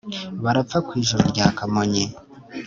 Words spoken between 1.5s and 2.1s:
kamonyi